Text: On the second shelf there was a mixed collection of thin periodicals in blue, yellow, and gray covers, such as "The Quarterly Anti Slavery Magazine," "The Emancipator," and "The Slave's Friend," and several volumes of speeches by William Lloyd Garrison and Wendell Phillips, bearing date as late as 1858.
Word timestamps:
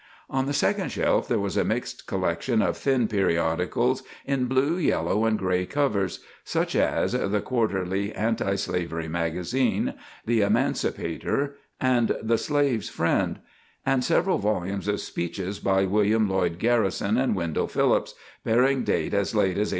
On 0.31 0.47
the 0.47 0.51
second 0.53 0.91
shelf 0.91 1.27
there 1.27 1.37
was 1.37 1.55
a 1.55 1.63
mixed 1.63 2.07
collection 2.07 2.59
of 2.63 2.75
thin 2.75 3.07
periodicals 3.07 4.01
in 4.25 4.45
blue, 4.47 4.77
yellow, 4.77 5.25
and 5.25 5.37
gray 5.37 5.67
covers, 5.67 6.21
such 6.43 6.75
as 6.75 7.11
"The 7.11 7.39
Quarterly 7.39 8.11
Anti 8.11 8.55
Slavery 8.55 9.07
Magazine," 9.07 9.93
"The 10.25 10.41
Emancipator," 10.41 11.55
and 11.79 12.17
"The 12.19 12.39
Slave's 12.39 12.89
Friend," 12.89 13.37
and 13.85 14.03
several 14.03 14.39
volumes 14.39 14.87
of 14.87 14.99
speeches 15.01 15.59
by 15.59 15.85
William 15.85 16.27
Lloyd 16.27 16.57
Garrison 16.57 17.17
and 17.19 17.35
Wendell 17.35 17.67
Phillips, 17.67 18.15
bearing 18.43 18.83
date 18.83 19.13
as 19.13 19.35
late 19.35 19.51
as 19.61 19.67
1858. 19.67 19.69